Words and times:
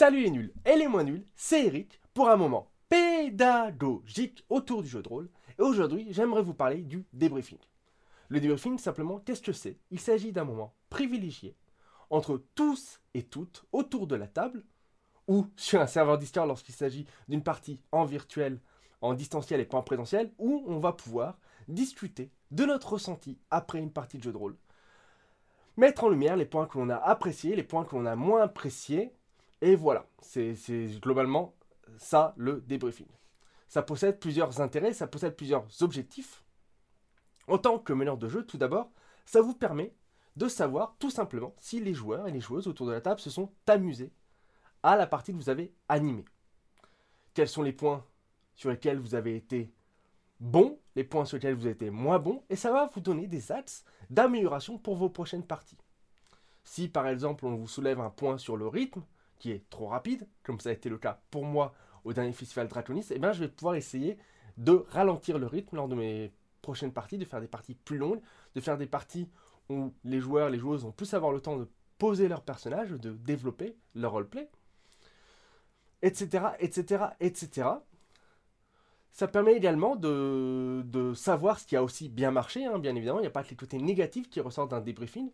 Salut 0.00 0.22
les 0.22 0.30
nuls 0.30 0.54
et 0.64 0.76
les 0.76 0.88
moins 0.88 1.04
nuls, 1.04 1.26
c'est 1.36 1.66
Eric 1.66 2.00
pour 2.14 2.30
un 2.30 2.36
moment 2.36 2.70
pédagogique 2.88 4.46
autour 4.48 4.82
du 4.82 4.88
jeu 4.88 5.02
de 5.02 5.08
rôle. 5.10 5.28
Et 5.58 5.62
aujourd'hui, 5.62 6.06
j'aimerais 6.08 6.40
vous 6.40 6.54
parler 6.54 6.78
du 6.78 7.04
débriefing. 7.12 7.58
Le 8.30 8.40
débriefing, 8.40 8.78
simplement, 8.78 9.18
qu'est-ce 9.18 9.42
que 9.42 9.52
c'est? 9.52 9.76
Il 9.90 10.00
s'agit 10.00 10.32
d'un 10.32 10.44
moment 10.44 10.72
privilégié 10.88 11.54
entre 12.08 12.42
tous 12.54 13.02
et 13.12 13.24
toutes 13.24 13.66
autour 13.72 14.06
de 14.06 14.16
la 14.16 14.26
table 14.26 14.64
ou 15.28 15.48
sur 15.54 15.82
un 15.82 15.86
serveur 15.86 16.16
Discord 16.16 16.48
lorsqu'il 16.48 16.74
s'agit 16.74 17.04
d'une 17.28 17.42
partie 17.42 17.78
en 17.92 18.06
virtuel, 18.06 18.58
en 19.02 19.12
distanciel 19.12 19.60
et 19.60 19.66
pas 19.66 19.76
en 19.76 19.82
présentiel, 19.82 20.32
où 20.38 20.64
on 20.66 20.78
va 20.78 20.94
pouvoir 20.94 21.36
discuter 21.68 22.30
de 22.52 22.64
notre 22.64 22.94
ressenti 22.94 23.38
après 23.50 23.80
une 23.80 23.92
partie 23.92 24.16
de 24.16 24.22
jeu 24.22 24.32
de 24.32 24.38
rôle. 24.38 24.56
Mettre 25.76 26.04
en 26.04 26.08
lumière 26.08 26.36
les 26.36 26.46
points 26.46 26.64
que 26.64 26.78
l'on 26.78 26.88
a 26.88 26.96
appréciés, 26.96 27.54
les 27.54 27.64
points 27.64 27.84
que 27.84 27.94
l'on 27.94 28.06
a 28.06 28.16
moins 28.16 28.40
appréciés, 28.40 29.12
et 29.60 29.76
voilà, 29.76 30.06
c'est 30.20 30.54
globalement 31.00 31.54
ça 31.98 32.34
le 32.36 32.60
débriefing. 32.62 33.06
Ça 33.68 33.82
possède 33.82 34.18
plusieurs 34.18 34.60
intérêts, 34.60 34.92
ça 34.92 35.06
possède 35.06 35.36
plusieurs 35.36 35.66
objectifs. 35.82 36.42
En 37.46 37.58
tant 37.58 37.78
que 37.78 37.92
meneur 37.92 38.16
de 38.16 38.28
jeu, 38.28 38.44
tout 38.44 38.58
d'abord, 38.58 38.90
ça 39.24 39.40
vous 39.40 39.54
permet 39.54 39.94
de 40.36 40.48
savoir 40.48 40.96
tout 40.98 41.10
simplement 41.10 41.54
si 41.58 41.80
les 41.80 41.94
joueurs 41.94 42.26
et 42.26 42.32
les 42.32 42.40
joueuses 42.40 42.68
autour 42.68 42.86
de 42.86 42.92
la 42.92 43.00
table 43.00 43.20
se 43.20 43.30
sont 43.30 43.52
amusés 43.66 44.12
à 44.82 44.96
la 44.96 45.06
partie 45.06 45.32
que 45.32 45.36
vous 45.36 45.50
avez 45.50 45.74
animée. 45.88 46.24
Quels 47.34 47.48
sont 47.48 47.62
les 47.62 47.72
points 47.72 48.04
sur 48.54 48.70
lesquels 48.70 48.98
vous 48.98 49.14
avez 49.14 49.36
été 49.36 49.72
bon, 50.40 50.78
les 50.96 51.04
points 51.04 51.24
sur 51.24 51.36
lesquels 51.36 51.54
vous 51.54 51.66
avez 51.66 51.74
été 51.74 51.90
moins 51.90 52.18
bon, 52.18 52.42
et 52.48 52.56
ça 52.56 52.72
va 52.72 52.86
vous 52.86 53.00
donner 53.00 53.26
des 53.26 53.52
axes 53.52 53.84
d'amélioration 54.08 54.78
pour 54.78 54.96
vos 54.96 55.10
prochaines 55.10 55.46
parties. 55.46 55.78
Si 56.64 56.88
par 56.88 57.06
exemple 57.06 57.46
on 57.46 57.54
vous 57.54 57.68
soulève 57.68 58.00
un 58.00 58.10
point 58.10 58.38
sur 58.38 58.56
le 58.56 58.66
rythme, 58.66 59.02
qui 59.40 59.50
est 59.50 59.68
trop 59.70 59.88
rapide, 59.88 60.28
comme 60.44 60.60
ça 60.60 60.68
a 60.68 60.72
été 60.72 60.88
le 60.88 60.98
cas 60.98 61.20
pour 61.32 61.44
moi 61.44 61.74
au 62.04 62.12
dernier 62.12 62.32
festival 62.32 62.68
Draconis, 62.68 63.06
eh 63.10 63.18
bien 63.18 63.32
je 63.32 63.40
vais 63.40 63.48
pouvoir 63.48 63.74
essayer 63.74 64.16
de 64.56 64.84
ralentir 64.90 65.38
le 65.38 65.46
rythme 65.46 65.76
lors 65.76 65.88
de 65.88 65.96
mes 65.96 66.32
prochaines 66.62 66.92
parties, 66.92 67.18
de 67.18 67.24
faire 67.24 67.40
des 67.40 67.48
parties 67.48 67.74
plus 67.74 67.98
longues, 67.98 68.20
de 68.54 68.60
faire 68.60 68.78
des 68.78 68.86
parties 68.86 69.28
où 69.68 69.92
les 70.04 70.20
joueurs, 70.20 70.50
les 70.50 70.58
joueuses 70.58 70.84
vont 70.84 70.92
plus 70.92 71.12
avoir 71.14 71.32
le 71.32 71.40
temps 71.40 71.56
de 71.56 71.68
poser 71.98 72.28
leur 72.28 72.42
personnage, 72.42 72.90
de 72.90 73.10
développer 73.12 73.76
leur 73.94 74.12
roleplay, 74.12 74.48
etc., 76.02 76.44
etc., 76.58 77.04
etc. 77.20 77.68
Ça 79.12 79.26
permet 79.26 79.54
également 79.54 79.96
de, 79.96 81.12
savoir 81.14 81.58
ce 81.58 81.66
qui 81.66 81.76
a 81.76 81.82
aussi 81.82 82.08
bien 82.08 82.30
marché, 82.30 82.64
hein, 82.64 82.78
bien 82.78 82.94
évidemment. 82.94 83.18
Il 83.18 83.22
n'y 83.22 83.28
a 83.28 83.32
pas 83.32 83.42
que 83.42 83.50
les 83.50 83.56
côtés 83.56 83.78
négatifs 83.78 84.30
qui 84.30 84.40
ressortent 84.40 84.70
d'un 84.70 84.80
débriefing. 84.80 85.30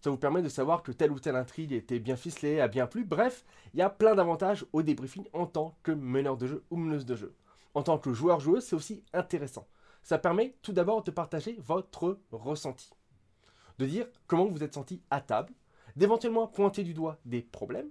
Ça 0.00 0.08
vous 0.08 0.16
permet 0.16 0.40
de 0.40 0.48
savoir 0.48 0.82
que 0.82 0.92
telle 0.92 1.12
ou 1.12 1.20
telle 1.20 1.36
intrigue 1.36 1.72
était 1.72 1.98
bien 1.98 2.16
ficelée, 2.16 2.60
a 2.60 2.68
bien 2.68 2.86
plu. 2.86 3.04
Bref, 3.04 3.44
il 3.74 3.80
y 3.80 3.82
a 3.82 3.90
plein 3.90 4.14
d'avantages 4.14 4.64
au 4.72 4.82
débriefing 4.82 5.26
en 5.34 5.46
tant 5.46 5.76
que 5.82 5.92
meneur 5.92 6.38
de 6.38 6.46
jeu 6.46 6.64
ou 6.70 6.76
meneuse 6.76 7.04
de 7.04 7.16
jeu. 7.16 7.34
En 7.74 7.82
tant 7.82 7.98
que 7.98 8.14
joueur-joueuse, 8.14 8.64
c'est 8.64 8.76
aussi 8.76 9.04
intéressant. 9.12 9.68
Ça 10.02 10.18
permet 10.18 10.56
tout 10.62 10.72
d'abord 10.72 11.04
de 11.04 11.10
partager 11.10 11.58
votre 11.60 12.18
ressenti. 12.32 12.90
De 13.78 13.84
dire 13.84 14.06
comment 14.26 14.46
vous 14.46 14.64
êtes 14.64 14.74
senti 14.74 15.02
à 15.10 15.20
table, 15.20 15.52
d'éventuellement 15.96 16.46
pointer 16.46 16.82
du 16.82 16.94
doigt 16.94 17.18
des 17.26 17.42
problèmes. 17.42 17.90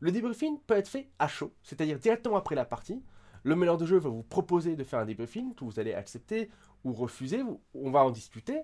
Le 0.00 0.12
débriefing 0.12 0.58
peut 0.60 0.76
être 0.76 0.88
fait 0.88 1.10
à 1.18 1.28
chaud, 1.28 1.52
c'est-à-dire 1.62 1.98
directement 1.98 2.36
après 2.36 2.54
la 2.54 2.64
partie. 2.64 3.02
Le 3.42 3.54
meneur 3.54 3.76
de 3.76 3.84
jeu 3.84 3.98
va 3.98 4.08
vous 4.08 4.22
proposer 4.22 4.76
de 4.76 4.84
faire 4.84 4.98
un 4.98 5.04
débriefing 5.04 5.54
que 5.54 5.64
vous 5.64 5.78
allez 5.78 5.92
accepter 5.92 6.50
ou 6.84 6.94
refuser, 6.94 7.42
on 7.74 7.90
va 7.90 8.02
en 8.02 8.10
discuter. 8.10 8.62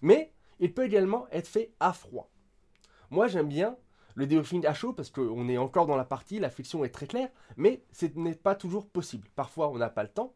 Mais 0.00 0.32
il 0.60 0.72
peut 0.72 0.84
également 0.84 1.26
être 1.30 1.48
fait 1.48 1.72
à 1.80 1.92
froid. 1.92 2.30
Moi 3.10 3.28
j'aime 3.28 3.48
bien 3.48 3.76
le 4.14 4.26
débriefing 4.26 4.66
à 4.66 4.74
chaud 4.74 4.92
parce 4.92 5.10
qu'on 5.10 5.48
est 5.48 5.58
encore 5.58 5.86
dans 5.86 5.96
la 5.96 6.04
partie, 6.04 6.38
la 6.38 6.50
fiction 6.50 6.84
est 6.84 6.88
très 6.88 7.06
claire, 7.06 7.30
mais 7.56 7.82
ce 7.92 8.06
n'est 8.16 8.34
pas 8.34 8.54
toujours 8.54 8.86
possible. 8.86 9.28
Parfois 9.36 9.68
on 9.70 9.78
n'a 9.78 9.90
pas 9.90 10.02
le 10.02 10.08
temps, 10.08 10.34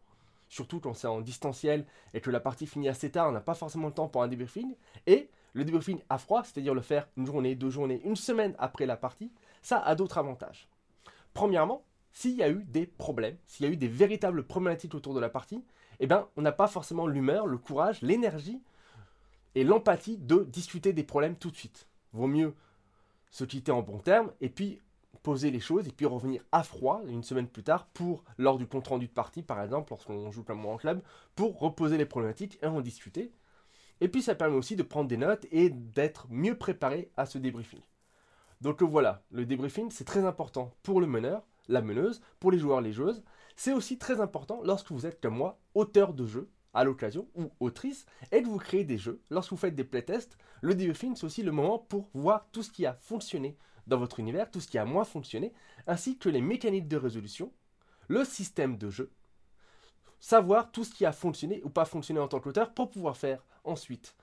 surtout 0.49 0.81
quand 0.81 0.95
c'est 0.95 1.09
en 1.09 1.21
distanciel 1.21 1.87
et 2.15 2.21
que 2.21 2.31
la 2.31 2.41
partie 2.41 2.67
finit 2.67 2.89
assez 2.89 3.11
tard, 3.11 3.29
on 3.29 3.33
n'a 3.33 3.41
pas 3.41 3.55
forcément 3.55 3.89
le 3.89 3.95
temps 3.95 4.09
pour 4.09 4.23
un 4.23 4.29
débriefing. 4.29 4.75
Et 5.07 5.31
le 5.55 5.65
débriefing 5.65 6.01
à 6.09 6.19
froid, 6.19 6.45
c'est-à-dire 6.45 6.75
le 6.75 6.81
faire 6.81 7.09
une 7.17 7.27
journée, 7.27 7.55
deux 7.55 7.71
journées, 7.71 8.01
une 8.05 8.17
semaine 8.17 8.55
après 8.59 8.87
la 8.87 8.97
partie, 8.97 9.33
ça 9.63 9.79
a 9.79 9.95
d'autres 9.95 10.19
avantages. 10.19 10.69
Premièrement, 11.35 11.85
s'il 12.13 12.37
y 12.37 12.43
a 12.43 12.51
eu 12.51 12.65
des 12.65 12.87
problèmes, 12.87 13.37
s'il 13.47 13.67
y 13.67 13.69
a 13.69 13.73
eu 13.73 13.77
des 13.77 13.89
véritables 13.89 14.47
problématiques 14.47 14.95
autour 14.95 15.15
de 15.15 15.21
la 15.21 15.31
partie, 15.31 15.65
eh 16.01 16.07
bien, 16.07 16.29
on 16.37 16.43
n'a 16.43 16.53
pas 16.53 16.67
forcément 16.67 17.07
l'humeur, 17.07 17.47
le 17.47 17.59
courage, 17.59 18.03
l'énergie 18.03 18.61
et 19.55 19.65
l'empathie 19.65 20.19
de 20.19 20.45
discuter 20.45 20.93
des 20.93 21.05
problèmes 21.05 21.37
tout 21.37 21.51
de 21.51 21.57
suite. 21.57 21.87
Vaut 22.13 22.27
mieux 22.27 22.55
se 23.31 23.45
quitter 23.45 23.73
en 23.73 23.83
bon 23.83 23.99
terme 23.99 24.31
et 24.41 24.49
puis 24.49 24.81
poser 25.23 25.51
les 25.51 25.61
choses 25.61 25.87
et 25.87 25.93
puis 25.93 26.07
revenir 26.07 26.43
à 26.53 26.63
froid 26.63 27.01
une 27.07 27.23
semaine 27.23 27.47
plus 27.47 27.63
tard 27.63 27.87
pour, 27.95 28.25
lors 28.39 28.59
du 28.59 28.67
compte 28.67 28.89
rendu 28.89 29.07
de 29.07 29.13
partie 29.13 29.43
par 29.43 29.63
exemple, 29.63 29.91
lorsqu'on 29.91 30.31
joue 30.31 30.45
moi 30.51 30.75
en 30.75 30.77
club, 30.77 31.01
pour 31.37 31.59
reposer 31.59 31.97
les 31.97 32.07
problématiques 32.07 32.59
et 32.63 32.67
en 32.67 32.81
discuter. 32.81 33.33
Et 34.01 34.09
puis 34.09 34.23
ça 34.23 34.35
permet 34.35 34.57
aussi 34.57 34.77
de 34.77 34.83
prendre 34.83 35.09
des 35.09 35.17
notes 35.17 35.47
et 35.53 35.71
d'être 35.71 36.27
mieux 36.29 36.59
préparé 36.59 37.11
à 37.17 37.25
ce 37.25 37.39
débriefing. 37.39 37.81
Donc 38.61 38.83
voilà, 38.83 39.23
le 39.31 39.47
débriefing 39.47 39.91
c'est 39.91 40.05
très 40.05 40.25
important 40.25 40.73
pour 40.83 41.01
le 41.01 41.07
meneur 41.07 41.43
la 41.69 41.83
meneuse, 41.83 42.21
pour 42.41 42.51
les 42.51 42.59
joueurs, 42.59 42.81
les 42.81 42.93
joueuses. 42.93 43.23
C'est 43.57 43.73
aussi 43.73 43.99
très 43.99 44.21
important 44.21 44.61
lorsque 44.65 44.91
vous 44.91 45.07
êtes 45.07 45.21
comme 45.21 45.37
moi, 45.37 45.59
auteur 45.75 46.15
de 46.15 46.27
jeu 46.27 46.49
à 46.75 46.85
l'occasion 46.85 47.29
ou 47.35 47.51
autrice 47.61 48.07
et 48.31 48.43
que 48.43 48.49
vous 48.49 48.59
créez 48.59 48.85
des 48.85 48.99
jeux? 48.99 49.21
Lorsque 49.31 49.51
vous 49.51 49.57
faites 49.57 49.75
des 49.75 49.85
playtests, 49.85 50.37
le 50.61 50.75
debriefing 50.75 51.17
c'est 51.17 51.25
aussi 51.25 51.43
le 51.43 51.53
moment 51.53 51.79
pour 51.79 52.09
voir 52.15 52.49
tout 52.53 52.63
ce 52.63 52.71
qui 52.71 52.87
a 52.87 52.95
fonctionné 52.95 53.57
dans 53.87 53.99
votre 53.99 54.21
univers, 54.21 54.51
tout 54.51 54.61
ce 54.61 54.69
qui 54.69 54.79
a 54.79 54.85
moins 54.85 55.05
fonctionné, 55.05 55.53
ainsi 55.87 56.19
que 56.19 56.29
les 56.29 56.41
mécaniques 56.41 56.89
de 56.89 56.97
résolution, 56.97 57.53
le 58.09 58.25
système 58.25 58.77
de 58.77 58.91
jeu, 58.91 59.11
savoir 60.21 60.71
tout 60.71 60.85
ce 60.85 60.95
qui 60.95 61.05
a 61.05 61.13
fonctionné 61.13 61.61
ou 61.65 61.71
pas 61.71 61.85
fonctionné 61.85 62.21
en 62.21 62.29
tant 62.29 62.41
qu'auteur 62.41 62.73
pour 62.73 62.91
pouvoir 62.91 63.17
faire 63.17 63.45
ensuite 63.65 64.15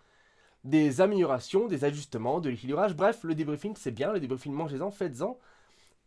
des 0.63 1.01
améliorations, 1.01 1.67
des 1.67 1.85
ajustements, 1.85 2.39
de 2.39 2.49
l'équilibrage. 2.49 2.95
Bref, 2.95 3.23
le 3.23 3.35
debriefing 3.35 3.75
c'est 3.77 3.91
bien, 3.91 4.11
le 4.11 4.19
debriefing 4.19 4.53
mangez-en, 4.53 4.91
faites-en. 4.91 5.37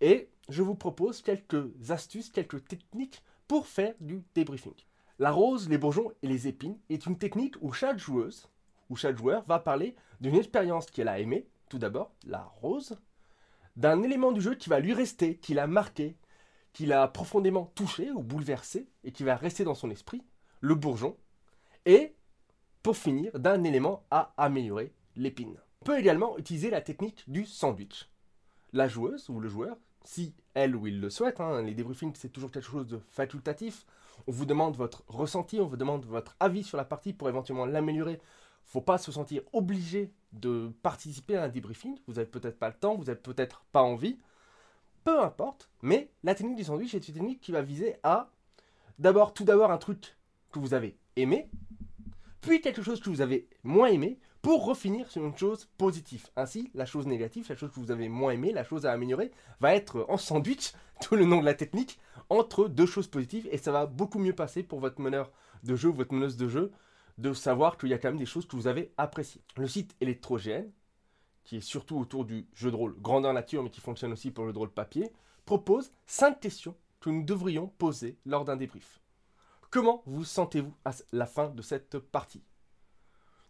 Et 0.00 0.30
je 0.48 0.62
vous 0.62 0.74
propose 0.74 1.22
quelques 1.22 1.90
astuces, 1.90 2.30
quelques 2.30 2.64
techniques 2.64 3.22
pour 3.48 3.66
faire 3.66 3.94
du 4.00 4.24
débriefing. 4.34 4.74
La 5.18 5.30
rose, 5.30 5.68
les 5.68 5.78
bourgeons 5.78 6.12
et 6.22 6.26
les 6.26 6.48
épines 6.48 6.78
est 6.88 7.06
une 7.06 7.18
technique 7.18 7.56
où 7.60 7.72
chaque 7.72 7.98
joueuse 7.98 8.48
ou 8.90 8.96
chaque 8.96 9.16
joueur 9.16 9.44
va 9.44 9.58
parler 9.58 9.94
d'une 10.20 10.34
expérience 10.34 10.86
qu'elle 10.86 11.08
a 11.08 11.20
aimée, 11.20 11.46
tout 11.68 11.78
d'abord 11.78 12.12
la 12.26 12.42
rose, 12.60 12.98
d'un 13.76 14.02
élément 14.02 14.32
du 14.32 14.40
jeu 14.40 14.54
qui 14.54 14.68
va 14.68 14.80
lui 14.80 14.92
rester, 14.92 15.36
qui 15.36 15.54
l'a 15.54 15.66
marqué, 15.66 16.16
qui 16.72 16.86
l'a 16.86 17.06
profondément 17.08 17.72
touché 17.74 18.10
ou 18.10 18.22
bouleversé 18.22 18.88
et 19.04 19.12
qui 19.12 19.22
va 19.22 19.36
rester 19.36 19.64
dans 19.64 19.74
son 19.74 19.90
esprit, 19.90 20.22
le 20.60 20.74
bourgeon, 20.74 21.16
et 21.84 22.14
pour 22.82 22.96
finir, 22.96 23.38
d'un 23.38 23.64
élément 23.64 24.04
à 24.10 24.32
améliorer, 24.36 24.92
l'épine. 25.16 25.56
On 25.82 25.84
peut 25.84 25.98
également 25.98 26.36
utiliser 26.38 26.70
la 26.70 26.80
technique 26.80 27.24
du 27.28 27.46
sandwich. 27.46 28.08
La 28.72 28.88
joueuse 28.88 29.28
ou 29.28 29.40
le 29.40 29.48
joueur 29.48 29.76
si 30.04 30.34
elle 30.54 30.76
ou 30.76 30.86
il 30.86 31.00
le 31.00 31.10
souhaite, 31.10 31.40
hein, 31.40 31.62
les 31.62 31.74
débriefings 31.74 32.12
c'est 32.14 32.30
toujours 32.30 32.50
quelque 32.50 32.68
chose 32.68 32.86
de 32.86 33.00
facultatif. 33.10 33.86
On 34.26 34.32
vous 34.32 34.44
demande 34.44 34.76
votre 34.76 35.04
ressenti, 35.08 35.60
on 35.60 35.66
vous 35.66 35.76
demande 35.76 36.04
votre 36.04 36.36
avis 36.40 36.62
sur 36.62 36.76
la 36.76 36.84
partie 36.84 37.12
pour 37.12 37.28
éventuellement 37.28 37.66
l'améliorer. 37.66 38.20
Faut 38.64 38.80
pas 38.80 38.98
se 38.98 39.10
sentir 39.10 39.42
obligé 39.52 40.12
de 40.32 40.70
participer 40.82 41.36
à 41.36 41.44
un 41.44 41.48
débriefing. 41.48 41.98
Vous 42.06 42.14
n'avez 42.14 42.26
peut-être 42.26 42.58
pas 42.58 42.68
le 42.68 42.74
temps, 42.74 42.94
vous 42.96 43.04
n'avez 43.04 43.18
peut-être 43.18 43.64
pas 43.72 43.82
envie. 43.82 44.18
Peu 45.04 45.20
importe, 45.20 45.68
mais 45.82 46.10
la 46.22 46.34
technique 46.34 46.56
du 46.56 46.64
sandwich 46.64 46.94
est 46.94 47.08
une 47.08 47.14
technique 47.14 47.40
qui 47.40 47.50
va 47.50 47.62
viser 47.62 47.96
à 48.04 48.30
d'abord, 48.98 49.34
tout 49.34 49.44
d'abord 49.44 49.72
un 49.72 49.78
truc 49.78 50.16
que 50.52 50.60
vous 50.60 50.74
avez 50.74 50.96
aimé, 51.16 51.50
puis 52.40 52.60
quelque 52.60 52.82
chose 52.82 53.00
que 53.00 53.10
vous 53.10 53.20
avez 53.20 53.48
moins 53.64 53.88
aimé, 53.88 54.18
pour 54.42 54.66
refinir 54.66 55.08
sur 55.10 55.24
une 55.24 55.36
chose 55.38 55.68
positive. 55.78 56.26
Ainsi, 56.36 56.70
la 56.74 56.84
chose 56.84 57.06
négative, 57.06 57.46
la 57.48 57.56
chose 57.56 57.70
que 57.70 57.78
vous 57.78 57.92
avez 57.92 58.08
moins 58.08 58.32
aimée, 58.32 58.52
la 58.52 58.64
chose 58.64 58.84
à 58.84 58.92
améliorer, 58.92 59.30
va 59.60 59.74
être 59.74 60.04
en 60.08 60.16
sandwich, 60.16 60.72
tout 61.00 61.14
le 61.14 61.24
nom 61.24 61.40
de 61.40 61.44
la 61.44 61.54
technique, 61.54 61.98
entre 62.28 62.68
deux 62.68 62.86
choses 62.86 63.06
positives, 63.06 63.48
et 63.52 63.56
ça 63.56 63.70
va 63.70 63.86
beaucoup 63.86 64.18
mieux 64.18 64.34
passer 64.34 64.64
pour 64.64 64.80
votre 64.80 65.00
meneur 65.00 65.30
de 65.62 65.76
jeu, 65.76 65.90
votre 65.90 66.12
meneuse 66.12 66.36
de 66.36 66.48
jeu, 66.48 66.72
de 67.18 67.32
savoir 67.32 67.78
qu'il 67.78 67.90
y 67.90 67.94
a 67.94 67.98
quand 67.98 68.08
même 68.08 68.18
des 68.18 68.26
choses 68.26 68.46
que 68.46 68.56
vous 68.56 68.66
avez 68.66 68.92
appréciées. 68.98 69.42
Le 69.56 69.68
site 69.68 69.94
ElectroGN, 70.00 70.70
qui 71.44 71.58
est 71.58 71.60
surtout 71.60 71.98
autour 71.98 72.24
du 72.24 72.46
jeu 72.54 72.70
de 72.70 72.76
rôle 72.76 72.96
grandeur 73.00 73.32
nature, 73.32 73.62
mais 73.62 73.70
qui 73.70 73.80
fonctionne 73.80 74.12
aussi 74.12 74.32
pour 74.32 74.44
le 74.44 74.48
jeu 74.50 74.54
de 74.54 74.58
rôle 74.58 74.72
papier, 74.72 75.12
propose 75.44 75.92
5 76.06 76.40
questions 76.40 76.76
que 77.00 77.10
nous 77.10 77.24
devrions 77.24 77.68
poser 77.78 78.16
lors 78.26 78.44
d'un 78.44 78.56
débrief. 78.56 79.00
Comment 79.70 80.02
vous 80.06 80.24
sentez-vous 80.24 80.74
à 80.84 80.92
la 81.12 81.26
fin 81.26 81.48
de 81.48 81.62
cette 81.62 81.98
partie? 81.98 82.42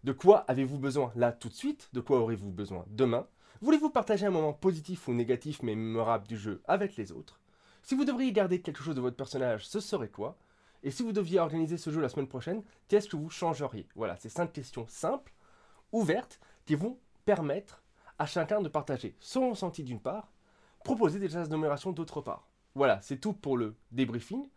De 0.05 0.13
quoi 0.13 0.39
avez-vous 0.49 0.79
besoin 0.79 1.13
là 1.15 1.31
tout 1.31 1.49
de 1.49 1.55
suite? 1.55 1.89
De 1.93 2.01
quoi 2.01 2.19
aurez-vous 2.21 2.51
besoin? 2.51 2.85
Demain 2.89 3.27
Voulez-vous 3.61 3.91
partager 3.91 4.27
un 4.27 4.31
moment 4.31 4.53
positif 4.53 5.07
ou 5.07 5.15
négatif 5.15 5.63
mais 5.63 5.77
mémorable 5.77 6.27
du 6.27 6.37
jeu 6.37 6.61
avec 6.67 6.97
les 6.97 7.13
autres? 7.13 7.41
Si 7.85 7.95
vous 7.95 8.05
devriez 8.05 8.33
garder 8.33 8.61
quelque 8.61 8.83
chose 8.83 8.97
de 8.97 9.01
votre 9.01 9.17
personnage, 9.17 9.65
ce 9.65 9.79
serait 9.79 10.09
quoi? 10.09 10.37
Et 10.83 10.91
si 10.91 11.05
vous 11.05 11.13
deviez 11.13 11.39
organiser 11.39 11.77
ce 11.77 11.91
jeu 11.91 12.01
la 12.01 12.09
semaine 12.09 12.27
prochaine, 12.27 12.65
qu'est-ce 12.89 13.09
que 13.09 13.17
vous 13.17 13.31
changeriez? 13.31 13.87
Voilà, 13.95 14.17
c'est 14.17 14.29
cinq 14.29 14.53
questions 14.53 14.87
simples, 14.89 15.33
ouvertes, 15.93 16.41
qui 16.65 16.75
vont 16.75 16.99
permettre 17.25 17.85
à 18.19 18.27
chacun 18.27 18.61
de 18.61 18.69
partager 18.69 19.15
son 19.21 19.51
ressenti 19.51 19.85
d'une 19.85 20.01
part, 20.01 20.33
proposer 20.83 21.21
des 21.21 21.49
numération 21.49 21.93
d'autre 21.93 22.21
part. 22.21 22.49
Voilà, 22.75 23.01
c'est 23.03 23.21
tout 23.21 23.35
pour 23.35 23.57
le 23.57 23.77
débriefing. 23.93 24.49